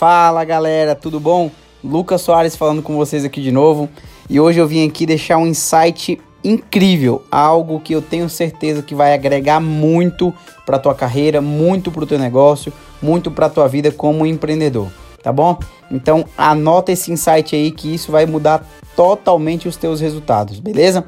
Fala 0.00 0.42
galera, 0.46 0.94
tudo 0.94 1.20
bom? 1.20 1.50
Lucas 1.84 2.22
Soares 2.22 2.56
falando 2.56 2.80
com 2.80 2.96
vocês 2.96 3.22
aqui 3.22 3.42
de 3.42 3.52
novo 3.52 3.86
e 4.30 4.40
hoje 4.40 4.58
eu 4.58 4.66
vim 4.66 4.88
aqui 4.88 5.04
deixar 5.04 5.36
um 5.36 5.46
insight 5.46 6.18
incrível, 6.42 7.22
algo 7.30 7.78
que 7.80 7.94
eu 7.94 8.00
tenho 8.00 8.26
certeza 8.30 8.82
que 8.82 8.94
vai 8.94 9.12
agregar 9.12 9.60
muito 9.60 10.32
para 10.64 10.78
tua 10.78 10.94
carreira, 10.94 11.42
muito 11.42 11.92
para 11.92 12.02
o 12.02 12.06
teu 12.06 12.18
negócio, 12.18 12.72
muito 13.02 13.30
para 13.30 13.50
tua 13.50 13.68
vida 13.68 13.92
como 13.92 14.24
empreendedor, 14.24 14.88
tá 15.22 15.30
bom? 15.30 15.58
Então 15.90 16.24
anota 16.34 16.92
esse 16.92 17.12
insight 17.12 17.54
aí 17.54 17.70
que 17.70 17.94
isso 17.94 18.10
vai 18.10 18.24
mudar 18.24 18.66
totalmente 18.96 19.68
os 19.68 19.76
teus 19.76 20.00
resultados, 20.00 20.60
beleza? 20.60 21.04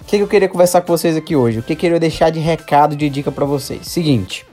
O 0.00 0.04
que, 0.06 0.16
que 0.16 0.22
eu 0.22 0.28
queria 0.28 0.48
conversar 0.48 0.80
com 0.80 0.96
vocês 0.96 1.14
aqui 1.14 1.36
hoje? 1.36 1.58
O 1.58 1.62
que 1.62 1.74
eu 1.74 1.76
queria 1.76 2.00
deixar 2.00 2.30
de 2.30 2.40
recado, 2.40 2.96
de 2.96 3.10
dica 3.10 3.30
para 3.30 3.44
vocês? 3.44 3.86
Seguinte, 3.86 4.46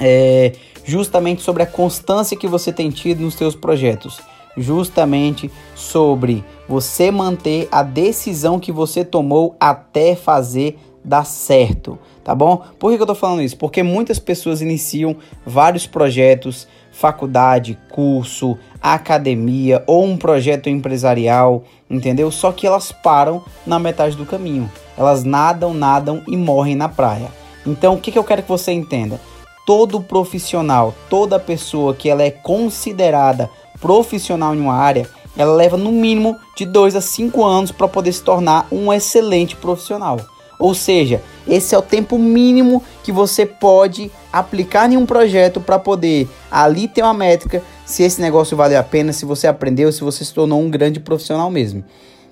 é 0.00 0.50
justamente 0.84 1.42
sobre 1.42 1.62
a 1.62 1.66
constância 1.66 2.36
que 2.36 2.46
você 2.46 2.72
tem 2.72 2.90
tido 2.90 3.22
nos 3.22 3.34
seus 3.34 3.54
projetos, 3.54 4.20
justamente 4.56 5.50
sobre 5.74 6.44
você 6.68 7.10
manter 7.10 7.68
a 7.72 7.82
decisão 7.82 8.60
que 8.60 8.70
você 8.70 9.04
tomou 9.04 9.56
até 9.58 10.14
fazer 10.14 10.78
dar 11.04 11.24
certo, 11.24 11.98
tá 12.22 12.34
bom? 12.34 12.62
Por 12.78 12.90
que, 12.90 13.02
eu 13.02 13.06
tô 13.06 13.14
falando 13.14 13.42
isso? 13.42 13.58
Porque 13.58 13.82
muitas 13.82 14.18
pessoas 14.18 14.62
iniciam 14.62 15.14
vários 15.44 15.86
projetos, 15.86 16.66
faculdade, 16.90 17.78
curso, 17.90 18.56
academia 18.80 19.84
ou 19.86 20.04
um 20.04 20.16
projeto 20.16 20.70
empresarial, 20.70 21.64
entendeu? 21.90 22.30
Só 22.30 22.52
que 22.52 22.66
elas 22.66 22.90
param 22.90 23.42
na 23.66 23.78
metade 23.78 24.16
do 24.16 24.24
caminho. 24.24 24.70
Elas 24.96 25.24
nadam, 25.24 25.74
nadam 25.74 26.22
e 26.26 26.36
morrem 26.36 26.74
na 26.74 26.88
praia. 26.88 27.28
Então, 27.66 27.94
o 27.94 28.00
que, 28.00 28.12
que 28.12 28.18
eu 28.18 28.24
quero 28.24 28.42
que 28.42 28.48
você 28.48 28.72
entenda? 28.72 29.20
Todo 29.66 30.00
profissional, 30.00 30.94
toda 31.08 31.38
pessoa 31.38 31.94
que 31.94 32.08
ela 32.08 32.22
é 32.22 32.30
considerada 32.30 33.50
profissional 33.80 34.54
em 34.54 34.60
uma 34.60 34.74
área, 34.74 35.08
ela 35.36 35.54
leva 35.54 35.76
no 35.76 35.90
mínimo 35.90 36.36
de 36.56 36.64
2 36.64 36.96
a 36.96 37.00
5 37.00 37.44
anos 37.44 37.72
para 37.72 37.88
poder 37.88 38.12
se 38.12 38.22
tornar 38.22 38.66
um 38.70 38.92
excelente 38.92 39.56
profissional. 39.56 40.20
Ou 40.58 40.74
seja, 40.74 41.20
esse 41.48 41.74
é 41.74 41.78
o 41.78 41.82
tempo 41.82 42.16
mínimo 42.18 42.82
que 43.02 43.10
você 43.10 43.44
pode 43.44 44.10
aplicar 44.32 44.90
em 44.90 44.96
um 44.96 45.04
projeto 45.04 45.60
para 45.60 45.78
poder 45.78 46.28
ali 46.50 46.86
ter 46.86 47.02
uma 47.02 47.12
métrica 47.12 47.62
se 47.84 48.02
esse 48.02 48.20
negócio 48.20 48.56
valeu 48.56 48.78
a 48.78 48.82
pena, 48.82 49.12
se 49.12 49.24
você 49.24 49.46
aprendeu, 49.46 49.92
se 49.92 50.02
você 50.02 50.24
se 50.24 50.32
tornou 50.32 50.60
um 50.60 50.70
grande 50.70 51.00
profissional 51.00 51.50
mesmo. 51.50 51.84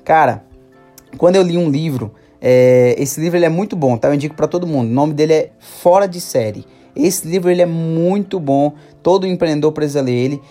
Cara, 0.04 0.44
quando 1.18 1.36
eu 1.36 1.42
li 1.42 1.58
um 1.58 1.68
livro, 1.68 2.14
é, 2.40 2.94
esse 2.98 3.20
livro 3.20 3.36
ele 3.36 3.44
é 3.44 3.50
muito 3.50 3.76
bom, 3.76 3.96
tá? 3.96 4.08
Eu 4.08 4.14
indico 4.14 4.34
para 4.34 4.46
todo 4.46 4.66
mundo. 4.66 4.88
O 4.88 4.94
nome 4.94 5.12
dele 5.12 5.32
é 5.32 5.50
Fora 5.58 6.06
de 6.06 6.20
Série. 6.20 6.64
Esse 6.94 7.26
livro 7.26 7.50
ele 7.50 7.62
é 7.62 7.66
muito 7.66 8.38
bom, 8.38 8.74
todo 9.02 9.26
empreendedor 9.26 9.72
precisa 9.72 10.02
ler 10.02 10.12
ele. 10.12 10.42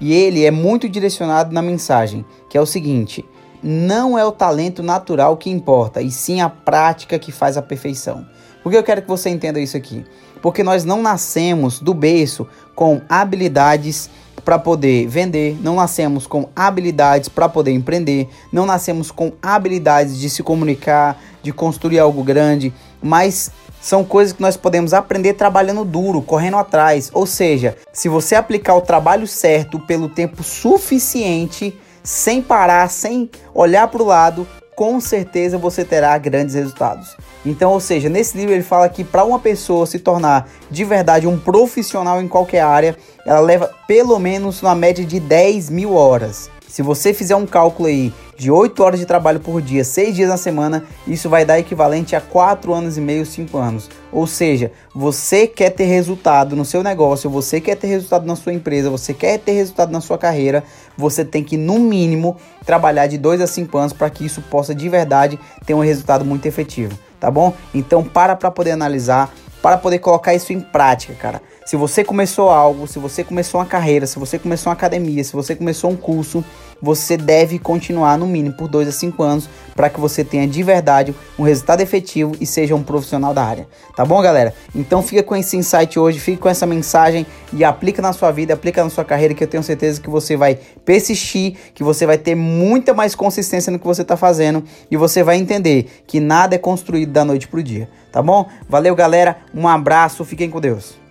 E 0.00 0.12
ele 0.12 0.44
é 0.44 0.50
muito 0.50 0.88
direcionado 0.88 1.54
na 1.54 1.62
mensagem, 1.62 2.24
que 2.50 2.58
é 2.58 2.60
o 2.60 2.66
seguinte: 2.66 3.24
não 3.62 4.18
é 4.18 4.24
o 4.24 4.32
talento 4.32 4.82
natural 4.82 5.36
que 5.36 5.50
importa, 5.50 6.02
e 6.02 6.10
sim 6.10 6.40
a 6.40 6.48
prática 6.48 7.18
que 7.18 7.30
faz 7.30 7.56
a 7.56 7.62
perfeição. 7.62 8.26
Por 8.62 8.70
que 8.70 8.78
eu 8.78 8.82
quero 8.82 9.02
que 9.02 9.08
você 9.08 9.30
entenda 9.30 9.60
isso 9.60 9.76
aqui? 9.76 10.04
Porque 10.40 10.62
nós 10.62 10.84
não 10.84 11.02
nascemos 11.02 11.78
do 11.78 11.94
berço 11.94 12.46
com 12.74 13.00
habilidades 13.08 14.10
para 14.44 14.58
poder 14.58 15.06
vender, 15.06 15.56
não 15.62 15.76
nascemos 15.76 16.26
com 16.26 16.48
habilidades 16.54 17.28
para 17.28 17.48
poder 17.48 17.72
empreender, 17.72 18.28
não 18.52 18.66
nascemos 18.66 19.10
com 19.10 19.32
habilidades 19.40 20.18
de 20.18 20.28
se 20.28 20.42
comunicar, 20.42 21.20
de 21.42 21.52
construir 21.52 22.00
algo 22.00 22.24
grande, 22.24 22.72
mas 23.02 23.50
são 23.80 24.04
coisas 24.04 24.32
que 24.32 24.40
nós 24.40 24.56
podemos 24.56 24.94
aprender 24.94 25.34
trabalhando 25.34 25.84
duro, 25.84 26.22
correndo 26.22 26.56
atrás. 26.56 27.10
Ou 27.12 27.26
seja, 27.26 27.76
se 27.92 28.08
você 28.08 28.36
aplicar 28.36 28.76
o 28.76 28.80
trabalho 28.80 29.26
certo 29.26 29.78
pelo 29.80 30.08
tempo 30.08 30.42
suficiente, 30.44 31.76
sem 32.04 32.40
parar, 32.40 32.88
sem 32.88 33.28
olhar 33.52 33.88
para 33.88 34.02
o 34.02 34.06
lado, 34.06 34.46
com 34.76 35.00
certeza 35.00 35.58
você 35.58 35.84
terá 35.84 36.16
grandes 36.16 36.54
resultados. 36.54 37.16
Então, 37.44 37.72
ou 37.72 37.80
seja, 37.80 38.08
nesse 38.08 38.36
livro 38.36 38.54
ele 38.54 38.62
fala 38.62 38.88
que 38.88 39.02
para 39.02 39.24
uma 39.24 39.38
pessoa 39.38 39.84
se 39.84 39.98
tornar 39.98 40.48
de 40.70 40.84
verdade 40.84 41.26
um 41.26 41.38
profissional 41.38 42.22
em 42.22 42.28
qualquer 42.28 42.60
área, 42.60 42.96
ela 43.26 43.40
leva 43.40 43.70
pelo 43.86 44.18
menos 44.18 44.62
na 44.62 44.74
média 44.74 45.04
de 45.04 45.18
10 45.18 45.70
mil 45.70 45.94
horas. 45.94 46.51
Se 46.72 46.80
você 46.80 47.12
fizer 47.12 47.36
um 47.36 47.44
cálculo 47.44 47.86
aí 47.86 48.10
de 48.34 48.50
8 48.50 48.82
horas 48.82 48.98
de 48.98 49.04
trabalho 49.04 49.38
por 49.38 49.60
dia, 49.60 49.84
6 49.84 50.16
dias 50.16 50.30
na 50.30 50.38
semana, 50.38 50.82
isso 51.06 51.28
vai 51.28 51.44
dar 51.44 51.58
equivalente 51.58 52.16
a 52.16 52.20
4 52.22 52.72
anos 52.72 52.96
e 52.96 53.00
meio, 53.02 53.26
5 53.26 53.58
anos. 53.58 53.90
Ou 54.10 54.26
seja, 54.26 54.72
você 54.94 55.46
quer 55.46 55.68
ter 55.68 55.84
resultado 55.84 56.56
no 56.56 56.64
seu 56.64 56.82
negócio, 56.82 57.28
você 57.28 57.60
quer 57.60 57.74
ter 57.74 57.88
resultado 57.88 58.24
na 58.24 58.34
sua 58.36 58.54
empresa, 58.54 58.88
você 58.88 59.12
quer 59.12 59.38
ter 59.38 59.52
resultado 59.52 59.92
na 59.92 60.00
sua 60.00 60.16
carreira, 60.16 60.64
você 60.96 61.26
tem 61.26 61.44
que, 61.44 61.58
no 61.58 61.78
mínimo, 61.78 62.38
trabalhar 62.64 63.06
de 63.06 63.18
2 63.18 63.42
a 63.42 63.46
5 63.46 63.76
anos 63.76 63.92
para 63.92 64.08
que 64.08 64.24
isso 64.24 64.40
possa 64.40 64.74
de 64.74 64.88
verdade 64.88 65.38
ter 65.66 65.74
um 65.74 65.80
resultado 65.80 66.24
muito 66.24 66.46
efetivo, 66.46 66.98
tá 67.20 67.30
bom? 67.30 67.52
Então, 67.74 68.02
para 68.02 68.34
para 68.34 68.50
poder 68.50 68.70
analisar, 68.70 69.30
para 69.62 69.78
poder 69.78 70.00
colocar 70.00 70.34
isso 70.34 70.52
em 70.52 70.60
prática, 70.60 71.14
cara. 71.14 71.40
Se 71.64 71.76
você 71.76 72.02
começou 72.02 72.50
algo, 72.50 72.88
se 72.88 72.98
você 72.98 73.22
começou 73.22 73.60
uma 73.60 73.66
carreira, 73.66 74.06
se 74.06 74.18
você 74.18 74.38
começou 74.38 74.70
uma 74.70 74.74
academia, 74.74 75.22
se 75.22 75.32
você 75.32 75.54
começou 75.54 75.90
um 75.90 75.96
curso, 75.96 76.44
você 76.82 77.16
deve 77.16 77.58
continuar 77.58 78.18
no 78.18 78.26
mínimo 78.26 78.56
por 78.56 78.68
2 78.68 78.88
a 78.88 78.92
5 78.92 79.22
anos 79.22 79.48
para 79.76 79.88
que 79.88 80.00
você 80.00 80.24
tenha 80.24 80.46
de 80.46 80.62
verdade 80.62 81.14
um 81.38 81.44
resultado 81.44 81.80
efetivo 81.80 82.34
e 82.40 82.44
seja 82.44 82.74
um 82.74 82.82
profissional 82.82 83.32
da 83.32 83.44
área. 83.44 83.68
Tá 83.96 84.04
bom, 84.04 84.20
galera? 84.20 84.52
Então 84.74 85.02
fica 85.02 85.22
com 85.22 85.36
esse 85.36 85.56
insight 85.56 85.98
hoje, 85.98 86.18
fica 86.18 86.38
com 86.38 86.48
essa 86.48 86.66
mensagem 86.66 87.24
e 87.52 87.64
aplica 87.64 88.02
na 88.02 88.12
sua 88.12 88.30
vida, 88.30 88.54
aplica 88.54 88.82
na 88.82 88.90
sua 88.90 89.04
carreira 89.04 89.32
que 89.32 89.44
eu 89.44 89.48
tenho 89.48 89.62
certeza 89.62 90.00
que 90.00 90.10
você 90.10 90.36
vai 90.36 90.58
persistir, 90.84 91.56
que 91.72 91.84
você 91.84 92.04
vai 92.04 92.18
ter 92.18 92.34
muita 92.34 92.92
mais 92.92 93.14
consistência 93.14 93.70
no 93.70 93.78
que 93.78 93.86
você 93.86 94.02
está 94.02 94.16
fazendo 94.16 94.64
e 94.90 94.96
você 94.96 95.22
vai 95.22 95.36
entender 95.36 96.02
que 96.06 96.18
nada 96.18 96.54
é 96.56 96.58
construído 96.58 97.12
da 97.12 97.24
noite 97.24 97.46
pro 97.46 97.62
dia. 97.62 97.88
Tá 98.10 98.20
bom? 98.20 98.46
Valeu, 98.68 98.94
galera. 98.94 99.38
Um 99.54 99.66
abraço, 99.68 100.24
fiquem 100.24 100.50
com 100.50 100.60
Deus. 100.60 101.01